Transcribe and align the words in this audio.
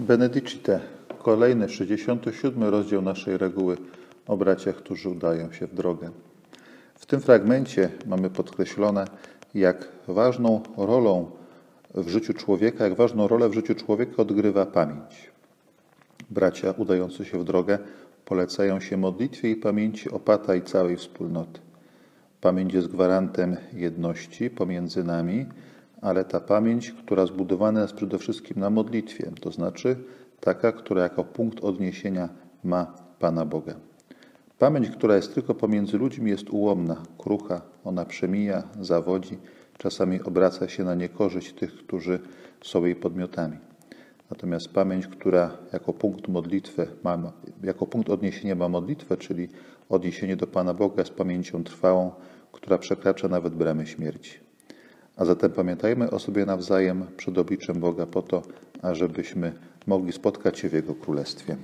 Benedicite, 0.00 0.80
kolejny 1.18 1.68
67 1.68 2.64
rozdział 2.64 3.02
naszej 3.02 3.38
reguły 3.38 3.76
o 4.26 4.36
braciach, 4.36 4.76
którzy 4.76 5.08
udają 5.08 5.52
się 5.52 5.66
w 5.66 5.74
drogę. 5.74 6.10
W 6.94 7.06
tym 7.06 7.20
fragmencie 7.20 7.90
mamy 8.06 8.30
podkreślone, 8.30 9.04
jak 9.54 9.88
ważną 10.08 10.62
rolą 10.76 11.30
w 11.94 12.08
życiu 12.08 12.34
człowieka, 12.34 12.84
jak 12.84 12.96
ważną 12.96 13.28
rolę 13.28 13.48
w 13.48 13.54
życiu 13.54 13.74
człowieka 13.74 14.12
odgrywa 14.16 14.66
pamięć. 14.66 15.30
Bracia 16.30 16.70
udający 16.70 17.24
się 17.24 17.38
w 17.38 17.44
drogę 17.44 17.78
polecają 18.24 18.80
się 18.80 18.96
modlitwie 18.96 19.50
i 19.50 19.56
pamięci 19.56 20.10
opata 20.10 20.54
i 20.54 20.62
całej 20.62 20.96
wspólnoty. 20.96 21.60
Pamięć 22.40 22.74
jest 22.74 22.88
gwarantem 22.88 23.56
jedności 23.72 24.50
pomiędzy 24.50 25.04
nami, 25.04 25.46
ale 26.00 26.24
ta 26.24 26.40
pamięć, 26.40 26.92
która 26.92 27.26
zbudowana 27.26 27.80
jest 27.82 27.94
przede 27.94 28.18
wszystkim 28.18 28.60
na 28.60 28.70
modlitwie, 28.70 29.30
to 29.40 29.50
znaczy 29.52 29.96
taka, 30.40 30.72
która 30.72 31.02
jako 31.02 31.24
punkt 31.24 31.64
odniesienia 31.64 32.28
ma 32.64 32.94
Pana 33.18 33.44
Boga. 33.44 33.74
Pamięć, 34.58 34.90
która 34.90 35.16
jest 35.16 35.34
tylko 35.34 35.54
pomiędzy 35.54 35.98
ludźmi, 35.98 36.30
jest 36.30 36.50
ułomna, 36.50 36.96
krucha, 37.18 37.62
ona 37.84 38.04
przemija, 38.04 38.62
zawodzi, 38.80 39.38
czasami 39.78 40.22
obraca 40.22 40.68
się 40.68 40.84
na 40.84 40.94
niekorzyść 40.94 41.52
tych, 41.52 41.76
którzy 41.76 42.20
są 42.62 42.84
jej 42.84 42.96
podmiotami. 42.96 43.56
Natomiast 44.30 44.68
pamięć, 44.68 45.06
która 45.06 45.50
jako 45.72 45.92
punkt 45.92 46.28
modlitwy 46.28 46.86
ma, 47.04 47.32
jako 47.62 47.86
punkt 47.86 48.10
odniesienia 48.10 48.54
ma 48.54 48.68
modlitwę, 48.68 49.16
czyli 49.16 49.48
odniesienie 49.88 50.36
do 50.36 50.46
Pana 50.46 50.74
Boga 50.74 51.02
jest 51.02 51.14
pamięcią 51.14 51.64
trwałą, 51.64 52.10
która 52.52 52.78
przekracza 52.78 53.28
nawet 53.28 53.54
bramy 53.54 53.86
śmierci. 53.86 54.49
A 55.20 55.24
zatem 55.24 55.50
pamiętajmy 55.50 56.10
o 56.10 56.18
sobie 56.18 56.46
nawzajem 56.46 57.06
przed 57.16 57.38
obliczem 57.38 57.80
Boga 57.80 58.06
po 58.06 58.22
to, 58.22 58.42
ażebyśmy 58.82 59.52
mogli 59.86 60.12
spotkać 60.12 60.58
się 60.58 60.68
w 60.68 60.72
Jego 60.72 60.94
Królestwie. 60.94 61.56